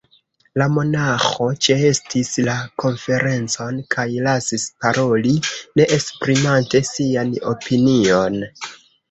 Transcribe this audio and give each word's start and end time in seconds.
La 0.59 0.67
monaĥo 0.75 1.49
ĉeestis 1.67 2.31
la 2.47 2.55
konferencon 2.83 3.77
kaj 3.97 4.07
lasis 4.29 4.65
paroli, 4.87 5.35
ne 5.77 5.87
esprimante 5.99 6.83
sian 6.91 7.33
opinion. 7.55 8.43